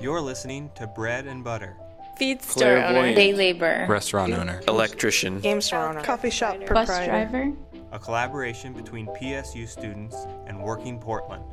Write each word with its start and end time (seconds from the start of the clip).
You're 0.00 0.22
listening 0.22 0.70
to 0.76 0.86
Bread 0.86 1.26
and 1.26 1.44
Butter. 1.44 1.76
Feed 2.16 2.40
store 2.40 2.78
owner. 2.78 3.14
Day 3.14 3.34
labor. 3.34 3.84
Restaurant 3.86 4.32
owner. 4.32 4.62
Electrician. 4.66 5.40
Game 5.40 5.60
store 5.60 5.90
owner. 5.90 6.00
Coffee 6.00 6.30
shop 6.30 6.58
Bus 6.60 6.66
proprietor. 6.68 7.06
driver. 7.06 7.52
A 7.92 7.98
collaboration 7.98 8.72
between 8.72 9.08
PSU 9.08 9.68
students 9.68 10.16
and 10.46 10.58
Working 10.62 10.98
Portland. 10.98 11.44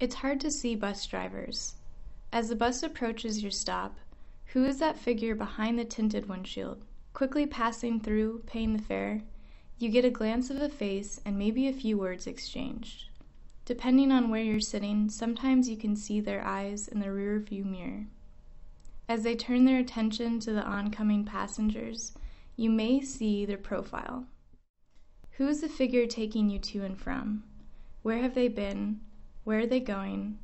It's 0.00 0.14
hard 0.16 0.38
to 0.40 0.50
see 0.50 0.74
bus 0.74 1.06
drivers. 1.06 1.76
As 2.30 2.50
the 2.50 2.56
bus 2.56 2.82
approaches 2.82 3.42
your 3.42 3.50
stop, 3.50 3.96
who 4.46 4.66
is 4.66 4.78
that 4.80 4.98
figure 4.98 5.34
behind 5.34 5.78
the 5.78 5.84
tinted 5.86 6.28
windshield, 6.28 6.84
quickly 7.14 7.46
passing 7.46 8.00
through, 8.00 8.42
paying 8.46 8.74
the 8.76 8.82
fare? 8.82 9.22
You 9.80 9.88
get 9.88 10.04
a 10.04 10.10
glance 10.10 10.50
of 10.50 10.60
a 10.60 10.68
face 10.68 11.22
and 11.24 11.38
maybe 11.38 11.66
a 11.66 11.72
few 11.72 11.96
words 11.96 12.26
exchanged. 12.26 13.06
Depending 13.64 14.12
on 14.12 14.28
where 14.28 14.42
you're 14.42 14.60
sitting, 14.60 15.08
sometimes 15.08 15.70
you 15.70 15.76
can 15.78 15.96
see 15.96 16.20
their 16.20 16.44
eyes 16.44 16.86
in 16.86 17.00
the 17.00 17.10
rear 17.10 17.38
view 17.38 17.64
mirror. 17.64 18.04
As 19.08 19.22
they 19.22 19.34
turn 19.34 19.64
their 19.64 19.78
attention 19.78 20.38
to 20.40 20.52
the 20.52 20.66
oncoming 20.66 21.24
passengers, 21.24 22.12
you 22.56 22.68
may 22.68 23.00
see 23.00 23.46
their 23.46 23.56
profile. 23.56 24.26
Who 25.38 25.48
is 25.48 25.62
the 25.62 25.68
figure 25.70 26.06
taking 26.06 26.50
you 26.50 26.58
to 26.58 26.84
and 26.84 26.98
from? 26.98 27.44
Where 28.02 28.18
have 28.18 28.34
they 28.34 28.48
been? 28.48 29.00
Where 29.44 29.60
are 29.60 29.66
they 29.66 29.80
going? 29.80 30.40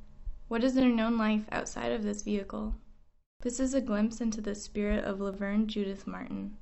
What 0.49 0.65
is 0.65 0.73
their 0.73 0.89
known 0.89 1.19
life 1.19 1.45
outside 1.53 1.93
of 1.93 2.05
this 2.05 2.23
vehicle? 2.23 2.75
This 3.43 3.61
is 3.61 3.75
a 3.75 3.83
glimpse 3.83 4.23
into 4.23 4.41
the 4.41 4.55
spirit 4.55 5.05
of 5.05 5.21
Laverne 5.21 5.67
Judith 5.67 6.07
Martin. 6.07 6.57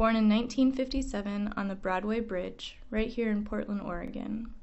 Born 0.00 0.16
in 0.16 0.30
1957 0.30 1.52
on 1.58 1.68
the 1.68 1.74
Broadway 1.74 2.20
Bridge, 2.20 2.78
right 2.88 3.08
here 3.08 3.30
in 3.30 3.44
Portland, 3.44 3.82
Oregon. 3.82 4.54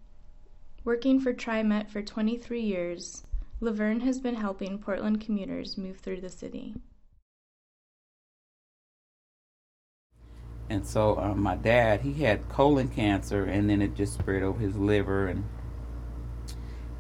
Working 0.83 1.19
for 1.19 1.31
TriMet 1.31 1.91
for 1.91 2.01
23 2.01 2.59
years, 2.59 3.23
Laverne 3.59 3.99
has 3.99 4.19
been 4.19 4.33
helping 4.33 4.79
Portland 4.79 5.21
commuters 5.21 5.77
move 5.77 5.97
through 5.99 6.21
the 6.21 6.29
city. 6.31 6.73
And 10.71 10.83
so 10.83 11.19
um, 11.19 11.43
my 11.43 11.55
dad, 11.55 12.01
he 12.01 12.13
had 12.13 12.49
colon 12.49 12.87
cancer, 12.87 13.43
and 13.43 13.69
then 13.69 13.83
it 13.83 13.93
just 13.93 14.15
spread 14.15 14.41
over 14.41 14.59
his 14.59 14.75
liver, 14.75 15.27
and 15.27 15.43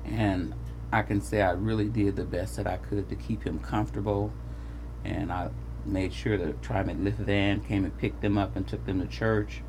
and 0.05 0.53
I 0.91 1.01
can 1.01 1.21
say 1.21 1.41
I 1.41 1.53
really 1.53 1.89
did 1.89 2.15
the 2.15 2.23
best 2.23 2.57
that 2.57 2.67
I 2.67 2.77
could 2.77 3.09
to 3.09 3.15
keep 3.15 3.41
him 3.41 3.57
comfortable, 3.57 4.31
and 5.03 5.31
I 5.31 5.49
made 5.87 6.13
sure 6.13 6.37
the 6.37 6.55
lift 6.99 7.17
van 7.19 7.61
came 7.61 7.85
and 7.85 7.97
picked 7.97 8.21
them 8.21 8.37
up 8.37 8.55
and 8.55 8.67
took 8.67 8.85
them 8.85 9.01
to 9.01 9.07
church 9.07 9.61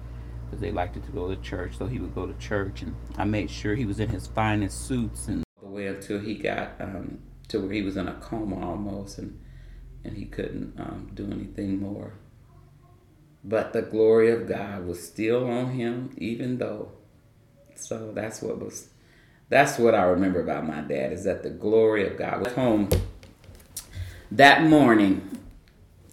because 0.44 0.60
they 0.60 0.70
liked 0.70 0.96
it 0.96 1.04
to 1.04 1.12
go 1.12 1.28
to 1.28 1.40
church, 1.42 1.76
so 1.76 1.86
he 1.86 1.98
would 1.98 2.14
go 2.14 2.26
to 2.26 2.32
church, 2.34 2.82
and 2.82 2.94
I 3.16 3.24
made 3.24 3.50
sure 3.50 3.74
he 3.74 3.84
was 3.84 4.00
in 4.00 4.08
his 4.08 4.26
finest 4.28 4.86
suits 4.86 5.28
and 5.28 5.44
all 5.60 5.68
the 5.68 5.74
way 5.74 5.86
until 5.86 6.20
he 6.20 6.34
got 6.36 6.72
um, 6.80 7.18
to 7.48 7.60
where 7.60 7.72
he 7.72 7.82
was 7.82 7.96
in 7.96 8.08
a 8.08 8.14
coma 8.14 8.66
almost, 8.66 9.18
and 9.18 9.38
and 10.04 10.16
he 10.16 10.24
couldn't 10.24 10.78
um, 10.78 11.10
do 11.14 11.26
anything 11.30 11.80
more. 11.80 12.14
But 13.44 13.72
the 13.72 13.82
glory 13.82 14.30
of 14.30 14.48
God 14.48 14.86
was 14.86 15.06
still 15.06 15.48
on 15.50 15.72
him, 15.72 16.14
even 16.16 16.58
though. 16.58 16.92
So 17.74 18.12
that's 18.12 18.42
what 18.42 18.58
was, 18.58 18.88
that's 19.48 19.78
what 19.78 19.94
I 19.94 20.02
remember 20.04 20.40
about 20.40 20.66
my 20.66 20.80
dad 20.80 21.12
is 21.12 21.24
that 21.24 21.42
the 21.42 21.50
glory 21.50 22.06
of 22.06 22.16
God 22.16 22.44
was 22.44 22.54
home 22.54 22.88
that 24.30 24.62
morning 24.62 25.38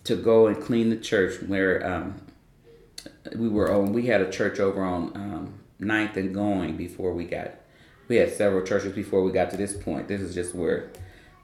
to 0.05 0.15
go 0.15 0.47
and 0.47 0.61
clean 0.61 0.89
the 0.89 0.97
church 0.97 1.41
where 1.41 1.85
um, 1.85 2.21
we 3.35 3.49
were 3.49 3.71
on. 3.71 3.91
We 3.91 4.07
had 4.07 4.21
a 4.21 4.31
church 4.31 4.59
over 4.59 4.83
on 4.83 5.11
um, 5.15 5.53
9th 5.81 6.15
and 6.15 6.33
going 6.33 6.77
before 6.77 7.13
we 7.13 7.25
got. 7.25 7.51
We 8.07 8.17
had 8.17 8.31
several 8.31 8.65
churches 8.65 8.93
before 8.93 9.23
we 9.23 9.31
got 9.31 9.49
to 9.51 9.57
this 9.57 9.75
point. 9.75 10.07
This 10.07 10.21
is 10.21 10.33
just 10.33 10.55
where 10.55 10.91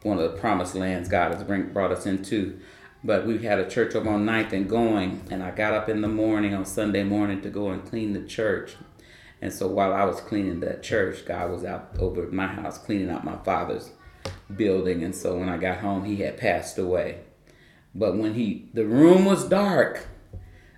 one 0.04 0.20
of 0.20 0.32
the 0.32 0.38
promised 0.38 0.76
lands 0.76 1.10
God 1.10 1.33
has 1.33 1.44
bring, 1.44 1.73
brought 1.73 1.92
us 1.92 2.05
into. 2.05 2.60
But 3.04 3.26
we 3.26 3.39
had 3.39 3.58
a 3.58 3.67
church 3.67 3.95
over 3.95 4.10
on 4.10 4.26
9th 4.26 4.54
and 4.54 4.70
going, 4.70 5.23
and 5.32 5.42
I 5.42 5.49
got 5.49 5.73
up 5.73 5.89
in 5.89 6.02
the 6.02 6.08
morning 6.08 6.54
on 6.54 6.66
Sunday 6.66 7.04
morning 7.04 7.42
to 7.42 7.49
go 7.49 7.70
and 7.70 7.83
clean 7.83 8.14
the 8.14 8.22
church. 8.22 8.76
And 9.42 9.52
so 9.52 9.66
while 9.67 9.92
I 9.92 10.04
was 10.04 10.22
cleaning 10.22 10.60
that 10.60 10.83
church, 10.83 11.26
God 11.26 11.49
was 11.49 11.66
out 11.66 11.95
over 11.98 12.28
my 12.28 12.45
house 12.45 12.78
cleaning 12.78 13.10
out 13.10 13.26
my 13.26 13.38
father's 13.38 13.89
building. 14.55 15.04
And 15.04 15.16
so 15.16 15.36
when 15.36 15.49
I 15.49 15.58
got 15.58 15.80
home, 15.80 16.04
he 16.04 16.17
had 16.17 16.38
passed 16.38 16.78
away. 16.78 17.22
But 17.94 18.18
when 18.18 18.34
he, 18.34 18.70
the 18.74 18.86
room 18.86 19.26
was 19.26 19.48
dark 19.48 20.08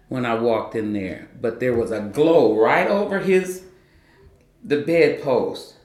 when 0.09 0.25
I 0.25 0.35
walked 0.35 0.75
in 0.75 0.93
there, 0.93 1.29
but 1.39 1.59
there 1.59 1.75
was 1.75 1.91
a 1.91 2.01
glow 2.01 2.57
right 2.59 2.87
over 2.87 3.19
his, 3.19 3.63
the 4.63 4.81
bedpost. 4.81 5.75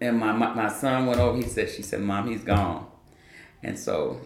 And 0.00 0.18
my, 0.18 0.32
my, 0.32 0.54
my 0.54 0.68
son 0.68 1.06
went 1.06 1.20
over, 1.20 1.36
he 1.36 1.44
said, 1.44 1.70
she 1.70 1.82
said, 1.82 2.00
Mom, 2.00 2.28
he's 2.28 2.44
gone. 2.44 2.86
And 3.62 3.78
so 3.78 4.20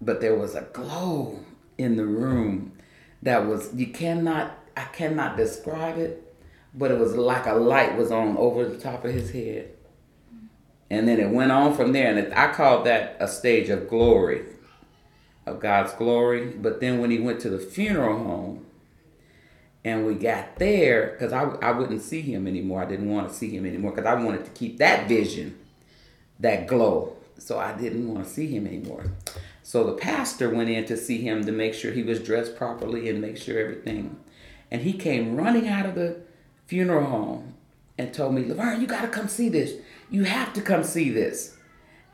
but 0.00 0.20
there 0.20 0.34
was 0.34 0.54
a 0.54 0.62
glow 0.72 1.40
in 1.76 1.96
the 1.96 2.06
room 2.06 2.72
that 3.22 3.46
was 3.46 3.72
you 3.74 3.88
cannot 3.88 4.56
I 4.76 4.84
cannot 4.84 5.36
describe 5.36 5.98
it, 5.98 6.34
but 6.74 6.90
it 6.90 6.98
was 6.98 7.14
like 7.16 7.46
a 7.46 7.52
light 7.52 7.96
was 7.96 8.10
on 8.10 8.36
over 8.36 8.64
the 8.64 8.78
top 8.78 9.04
of 9.04 9.12
his 9.12 9.30
head. 9.30 9.74
And 10.88 11.06
then 11.06 11.20
it 11.20 11.30
went 11.30 11.52
on 11.52 11.74
from 11.76 11.92
there, 11.92 12.16
and 12.16 12.34
I 12.34 12.52
called 12.52 12.86
that 12.86 13.16
a 13.20 13.28
stage 13.28 13.68
of 13.68 13.88
glory, 13.88 14.44
of 15.50 15.60
God's 15.60 15.92
glory. 15.92 16.46
But 16.46 16.80
then 16.80 17.00
when 17.00 17.10
he 17.10 17.18
went 17.18 17.40
to 17.40 17.50
the 17.50 17.58
funeral 17.58 18.18
home, 18.18 18.66
and 19.84 20.06
we 20.06 20.14
got 20.14 20.56
there, 20.56 21.12
because 21.12 21.32
I, 21.32 21.42
I 21.62 21.72
wouldn't 21.72 22.02
see 22.02 22.20
him 22.20 22.46
anymore. 22.46 22.82
I 22.82 22.86
didn't 22.86 23.08
want 23.08 23.28
to 23.28 23.34
see 23.34 23.50
him 23.50 23.64
anymore 23.64 23.92
because 23.92 24.06
I 24.06 24.14
wanted 24.14 24.44
to 24.44 24.50
keep 24.50 24.78
that 24.78 25.08
vision, 25.08 25.58
that 26.38 26.66
glow. 26.66 27.16
So 27.38 27.58
I 27.58 27.72
didn't 27.72 28.12
want 28.12 28.26
to 28.26 28.30
see 28.30 28.48
him 28.48 28.66
anymore. 28.66 29.12
So 29.62 29.84
the 29.84 29.92
pastor 29.92 30.50
went 30.50 30.68
in 30.68 30.84
to 30.86 30.96
see 30.96 31.22
him 31.22 31.44
to 31.46 31.52
make 31.52 31.72
sure 31.72 31.92
he 31.92 32.02
was 32.02 32.20
dressed 32.20 32.56
properly 32.56 33.08
and 33.08 33.22
make 33.22 33.38
sure 33.38 33.58
everything. 33.58 34.18
And 34.70 34.82
he 34.82 34.92
came 34.92 35.36
running 35.36 35.66
out 35.66 35.86
of 35.86 35.94
the 35.94 36.20
funeral 36.66 37.06
home 37.06 37.54
and 37.96 38.12
told 38.12 38.34
me, 38.34 38.44
Laverne, 38.44 38.80
you 38.80 38.86
got 38.86 39.02
to 39.02 39.08
come 39.08 39.28
see 39.28 39.48
this. 39.48 39.74
You 40.10 40.24
have 40.24 40.52
to 40.54 40.60
come 40.60 40.84
see 40.84 41.08
this. 41.08 41.56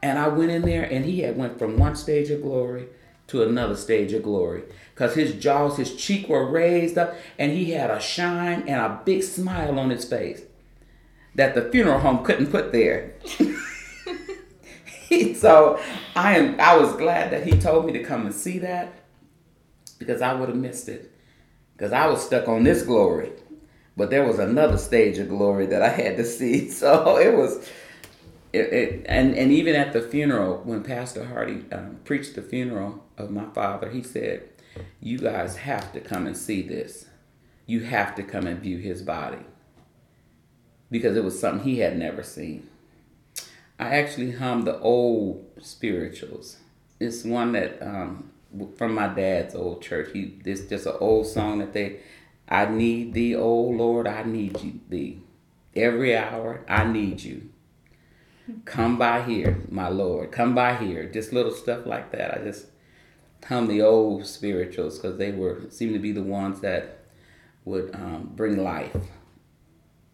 And 0.03 0.19
I 0.19 0.29
went 0.29 0.53
in 0.53 0.63
there 0.63 0.85
and 0.85 1.05
he 1.05 1.21
had 1.21 1.37
went 1.37 1.59
from 1.59 1.77
one 1.77 1.97
stage 1.97 2.31
of 2.31 2.43
glory 2.43 2.87
to 3.29 3.43
another 3.43 3.77
stage 3.77 4.13
of 4.13 4.23
glory 4.23 4.63
because 4.95 5.15
his 5.15 5.35
jaws, 5.35 5.77
his 5.77 5.95
cheek 5.95 6.29
were 6.29 6.49
raised 6.49 6.97
up 6.97 7.15
and 7.39 7.53
he 7.53 7.73
had 7.73 7.91
a 7.91 8.01
shine 8.01 8.63
and 8.69 8.81
a 8.81 9.01
big 9.05 9.23
smile 9.23 9.79
on 9.79 9.91
his 9.91 10.05
face 10.05 10.43
that 11.35 11.55
the 11.55 11.71
funeral 11.71 12.01
home 12.01 12.25
couldn't 12.25 12.51
put 12.51 12.73
there. 12.73 13.15
so 15.35 15.81
I 16.15 16.39
am 16.39 16.61
I 16.61 16.77
was 16.77 16.95
glad 16.97 17.31
that 17.33 17.47
he 17.47 17.53
told 17.53 17.87
me 17.87 17.93
to 17.93 18.03
come 18.03 18.27
and 18.27 18.35
see 18.35 18.59
that 18.59 18.93
because 19.99 20.23
I 20.23 20.35
would 20.35 20.49
have 20.49 20.59
missed 20.59 20.89
it. 20.89 21.13
Because 21.77 21.93
I 21.93 22.07
was 22.07 22.25
stuck 22.25 22.49
on 22.49 22.65
this 22.65 22.83
glory. 22.83 23.33
But 23.97 24.11
there 24.11 24.27
was 24.27 24.39
another 24.39 24.79
stage 24.79 25.19
of 25.19 25.29
glory 25.29 25.67
that 25.67 25.83
I 25.83 25.89
had 25.89 26.17
to 26.17 26.25
see. 26.25 26.71
So 26.77 27.19
it 27.19 27.35
was 27.35 27.69
it, 28.57 28.73
it 28.73 29.07
and, 29.09 29.35
and 29.35 29.53
even 29.53 29.77
at 29.77 29.93
the 29.93 30.03
funeral, 30.03 30.61
when 30.65 30.83
Pastor 30.83 31.27
Hardy 31.27 31.65
um, 31.73 32.01
preached 32.05 32.35
the 32.35 32.43
funeral 32.43 33.05
of 33.17 33.31
my 33.31 33.47
father, 33.55 33.91
he 33.91 34.03
said, 34.03 34.49
You 35.01 35.19
guys 35.19 35.57
have 35.59 35.93
to 35.93 36.01
come 36.01 36.27
and 36.27 36.37
see 36.37 36.63
this. 36.63 37.07
You 37.67 37.81
have 37.81 38.15
to 38.17 38.23
come 38.23 38.47
and 38.47 38.61
view 38.61 38.79
his 38.79 39.03
body. 39.03 39.45
Because 40.91 41.17
it 41.17 41.25
was 41.25 41.39
something 41.39 41.65
he 41.65 41.81
had 41.81 41.99
never 41.99 42.23
seen. 42.23 42.69
I 43.79 43.97
actually 43.97 44.33
hummed 44.33 44.67
the 44.67 44.79
old 44.79 45.45
spirituals. 45.61 46.59
It's 46.99 47.25
one 47.25 47.53
that 47.53 47.83
um, 47.83 48.31
from 48.77 48.95
my 48.95 49.09
dad's 49.09 49.55
old 49.55 49.83
church. 49.83 50.11
He 50.13 50.39
it's 50.45 50.63
just 50.63 50.87
an 50.87 50.97
old 51.01 51.27
song 51.27 51.59
that 51.59 51.73
they. 51.73 52.01
I 52.49 52.67
need 52.67 53.13
thee, 53.13 53.35
oh 53.35 53.63
Lord, 53.63 54.07
I 54.07 54.23
need 54.23 54.63
you 54.63 54.81
thee. 54.89 55.21
Every 55.75 56.17
hour 56.17 56.65
I 56.69 56.85
need 56.85 57.21
you. 57.23 57.51
Come 58.65 58.97
by 58.97 59.23
here, 59.23 59.61
my 59.71 59.89
Lord. 59.89 60.31
Come 60.31 60.55
by 60.55 60.77
here. 60.77 61.09
Just 61.09 61.33
little 61.33 61.53
stuff 61.53 61.85
like 61.85 62.13
that. 62.13 62.39
I 62.39 62.45
just 62.45 62.67
hum 63.45 63.67
the 63.69 63.83
old 63.83 64.27
spirituals 64.27 64.99
because 64.99 65.19
they 65.19 65.33
were 65.33 65.63
seem 65.71 65.93
to 65.93 65.99
be 65.99 66.13
the 66.13 66.23
ones 66.23 66.61
that 66.61 66.99
would 67.65 67.95
um, 67.95 68.33
bring 68.35 68.63
life. 68.63 68.97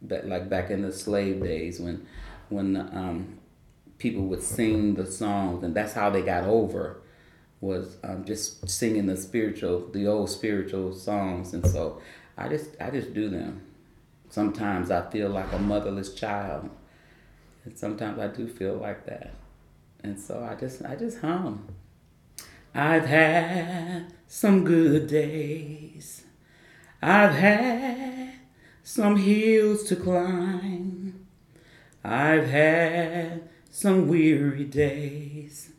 But 0.00 0.26
like 0.26 0.48
back 0.48 0.70
in 0.70 0.82
the 0.82 0.92
slave 0.92 1.42
days 1.42 1.78
when 1.78 2.06
when 2.48 2.76
um, 2.76 3.38
people 3.98 4.24
would 4.24 4.42
sing 4.42 4.94
the 4.94 5.06
songs, 5.06 5.62
and 5.62 5.74
that's 5.74 5.92
how 5.92 6.10
they 6.10 6.22
got 6.22 6.44
over 6.44 7.02
was 7.60 7.96
um, 8.02 8.24
just 8.24 8.68
singing 8.68 9.06
the 9.06 9.16
spiritual, 9.16 9.88
the 9.92 10.06
old 10.06 10.28
spiritual 10.28 10.92
songs, 10.92 11.54
and 11.54 11.66
so 11.66 12.00
I 12.36 12.48
just 12.48 12.70
I 12.80 12.90
just 12.90 13.14
do 13.14 13.28
them. 13.28 13.62
Sometimes 14.30 14.90
I 14.90 15.08
feel 15.10 15.28
like 15.28 15.52
a 15.52 15.58
motherless 15.58 16.14
child, 16.14 16.70
and 17.64 17.78
sometimes 17.78 18.18
I 18.18 18.28
do 18.28 18.46
feel 18.48 18.74
like 18.74 19.06
that, 19.06 19.34
and 20.02 20.18
so 20.18 20.42
I 20.42 20.54
just 20.54 20.84
I 20.84 20.96
just 20.96 21.20
hum. 21.20 21.68
I've 22.74 23.06
had 23.06 24.12
some 24.26 24.64
good 24.64 25.06
days. 25.06 26.24
I've 27.02 27.34
had 27.34 28.32
some 28.82 29.16
hills 29.16 29.84
to 29.84 29.96
climb. 29.96 31.26
I've 32.04 32.46
had 32.46 33.48
some 33.70 34.08
weary 34.08 34.64
days 34.64 35.70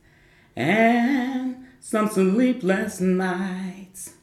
and 0.55 1.67
some 1.79 2.09
sleepless 2.09 2.99
nights. 3.01 4.13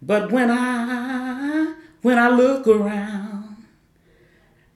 But 0.00 0.30
when 0.30 0.50
I 0.50 1.74
when 2.02 2.18
I 2.18 2.28
look 2.28 2.66
around 2.66 3.64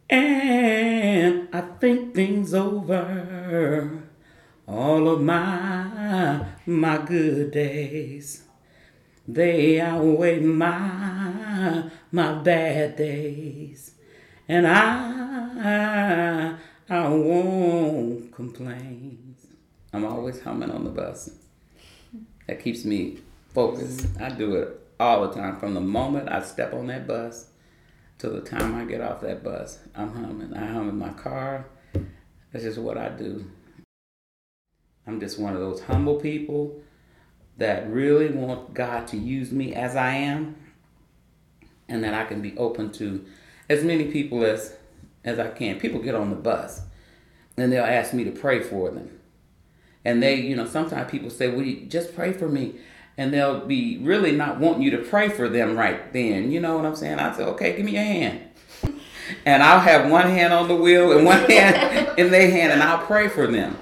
and 0.09 1.20
I 1.61 1.63
think 1.79 2.15
things 2.15 2.55
over, 2.55 4.03
all 4.67 5.11
of 5.11 5.21
my 5.21 6.47
my 6.65 6.97
good 7.05 7.51
days 7.51 8.45
they 9.29 9.79
outweigh 9.79 10.41
my 10.41 11.85
my 12.11 12.33
bad 12.43 12.97
days, 12.97 13.93
and 14.49 14.67
I 14.67 16.57
I 16.89 17.09
won't 17.09 18.33
complain. 18.33 19.35
I'm 19.93 20.07
always 20.07 20.41
humming 20.41 20.71
on 20.71 20.85
the 20.85 20.91
bus. 20.91 21.29
That 22.47 22.65
keeps 22.65 22.87
me 22.87 23.19
focused. 23.53 24.09
I 24.19 24.31
do 24.31 24.55
it 24.55 24.81
all 24.99 25.29
the 25.29 25.35
time 25.35 25.61
from 25.61 25.75
the 25.75 25.83
moment 25.83 26.31
I 26.31 26.43
step 26.43 26.73
on 26.73 26.87
that 26.87 27.07
bus 27.07 27.50
to 28.21 28.29
the 28.29 28.41
time 28.43 28.75
I 28.75 28.85
get 28.85 29.01
off 29.01 29.23
that 29.23 29.43
bus. 29.43 29.79
I'm 29.95 30.13
humming. 30.13 30.53
I 30.55 30.67
hum 30.67 30.91
in 30.91 30.99
my 30.99 31.11
car. 31.11 31.67
That's 32.53 32.65
just 32.65 32.79
what 32.79 32.99
I 32.99 33.09
do. 33.09 33.51
I'm 35.07 35.21
just 35.21 35.39
one 35.39 35.55
of 35.55 35.61
those 35.61 35.81
humble 35.81 36.21
people 36.21 36.81
that 37.57 37.91
really 37.91 38.29
want 38.29 38.75
God 38.75 39.07
to 39.09 39.17
use 39.17 39.53
me 39.53 39.75
as 39.75 39.97
I 39.97 40.13
am 40.13 40.57
and 41.89 42.05
that 42.05 42.13
I 42.13 42.25
can 42.25 42.43
be 42.43 42.57
open 42.59 42.93
to 42.93 43.25
as 43.69 43.85
many 43.85 44.11
people 44.11 44.45
as 44.45 44.77
as 45.25 45.39
I 45.39 45.49
can. 45.49 45.81
People 45.81 46.01
get 46.01 46.15
on 46.15 46.31
the 46.31 46.37
bus 46.37 46.83
and 47.57 47.73
they'll 47.73 47.85
ask 47.85 48.13
me 48.13 48.25
to 48.25 48.31
pray 48.31 48.61
for 48.61 48.91
them. 48.91 49.19
And 50.05 50.23
they, 50.23 50.37
you 50.37 50.57
know, 50.57 50.67
sometimes 50.67 51.11
people 51.11 51.31
say, 51.31 51.49
"Well, 51.49 51.63
you 51.63 51.87
just 51.87 52.15
pray 52.15 52.33
for 52.33 52.49
me." 52.49 52.77
And 53.21 53.33
they'll 53.35 53.67
be 53.67 53.99
really 53.99 54.33
not 54.33 54.59
wanting 54.59 54.83
you 54.83 54.91
to 54.93 54.99
pray 54.99 55.29
for 55.29 55.49
them 55.49 55.77
right 55.77 56.13
then. 56.13 56.51
You 56.51 56.61
know 56.61 56.77
what 56.77 56.87
I'm 56.87 56.97
saying? 56.97 57.19
I 57.19 57.37
say, 57.37 57.45
"Okay, 57.45 57.77
give 57.77 57.85
me 57.85 57.93
your 57.93 58.03
hand." 58.03 58.41
And 59.45 59.63
I'll 59.63 59.81
have 59.81 60.11
one 60.11 60.29
hand 60.29 60.53
on 60.53 60.69
the 60.69 60.75
wheel 60.75 61.13
and 61.13 61.25
one 61.25 61.39
hand 61.51 62.19
in 62.19 62.31
their 62.31 62.51
hand 62.51 62.73
and 62.73 62.83
I'll 62.83 63.05
pray 63.07 63.29
for 63.29 63.47
them 63.47 63.77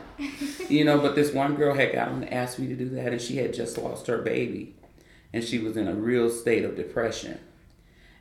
you 0.68 0.84
know, 0.84 0.98
but 0.98 1.14
this 1.14 1.32
one 1.32 1.54
girl 1.54 1.74
had 1.74 1.92
gotten 1.92 2.22
and 2.22 2.32
asked 2.32 2.58
me 2.58 2.66
to 2.68 2.74
do 2.74 2.88
that, 2.90 3.12
and 3.12 3.20
she 3.20 3.36
had 3.36 3.54
just 3.54 3.78
lost 3.78 4.06
her 4.06 4.18
baby, 4.18 4.74
and 5.32 5.42
she 5.42 5.58
was 5.58 5.76
in 5.76 5.88
a 5.88 5.94
real 5.94 6.30
state 6.30 6.64
of 6.64 6.76
depression. 6.76 7.38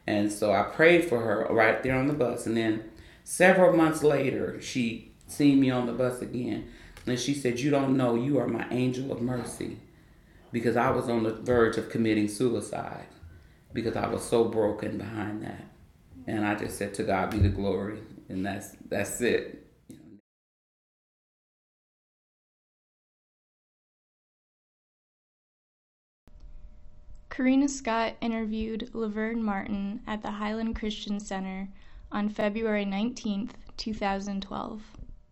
And 0.05 0.31
so 0.31 0.53
I 0.53 0.63
prayed 0.63 1.05
for 1.05 1.19
her 1.19 1.47
right 1.53 1.83
there 1.83 1.95
on 1.95 2.07
the 2.07 2.13
bus, 2.13 2.45
and 2.45 2.55
then 2.55 2.89
several 3.23 3.75
months 3.75 4.03
later, 4.03 4.61
she 4.61 5.11
seen 5.27 5.59
me 5.59 5.69
on 5.69 5.85
the 5.85 5.93
bus 5.93 6.21
again, 6.21 6.69
and 7.05 7.19
she 7.19 7.33
said, 7.33 7.59
"You 7.59 7.69
don't 7.69 7.97
know, 7.97 8.15
you 8.15 8.39
are 8.39 8.47
my 8.47 8.65
angel 8.71 9.11
of 9.11 9.21
mercy," 9.21 9.77
because 10.51 10.75
I 10.75 10.89
was 10.91 11.09
on 11.09 11.23
the 11.23 11.33
verge 11.33 11.77
of 11.77 11.89
committing 11.89 12.27
suicide, 12.27 13.07
because 13.73 13.95
I 13.95 14.07
was 14.07 14.23
so 14.23 14.45
broken 14.45 14.97
behind 14.97 15.43
that, 15.43 15.65
and 16.25 16.45
I 16.45 16.55
just 16.55 16.77
said, 16.77 16.93
"To 16.95 17.03
God 17.03 17.31
be 17.31 17.39
the 17.39 17.49
glory," 17.49 17.99
and 18.29 18.45
that's 18.45 18.75
that's 18.89 19.21
it. 19.21 19.67
Karina 27.37 27.67
Scott 27.67 28.15
interviewed 28.19 28.89
Laverne 28.93 29.43
Martin 29.43 30.01
at 30.07 30.23
the 30.23 30.31
Highland 30.31 30.75
Christian 30.75 31.19
Center 31.19 31.69
on 32.11 32.29
February 32.29 32.83
19, 32.83 33.51
2012. 33.77 34.96